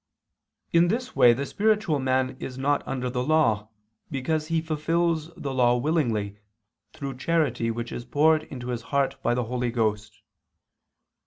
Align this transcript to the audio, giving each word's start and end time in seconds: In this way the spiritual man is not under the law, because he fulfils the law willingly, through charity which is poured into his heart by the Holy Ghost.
In 0.73 0.87
this 0.87 1.15
way 1.15 1.31
the 1.31 1.45
spiritual 1.45 1.99
man 1.99 2.35
is 2.39 2.57
not 2.57 2.81
under 2.87 3.07
the 3.07 3.21
law, 3.23 3.69
because 4.09 4.47
he 4.47 4.59
fulfils 4.59 5.31
the 5.35 5.53
law 5.53 5.77
willingly, 5.77 6.39
through 6.91 7.17
charity 7.17 7.69
which 7.69 7.91
is 7.91 8.03
poured 8.03 8.45
into 8.45 8.69
his 8.69 8.81
heart 8.89 9.21
by 9.21 9.35
the 9.35 9.43
Holy 9.43 9.69
Ghost. 9.69 10.23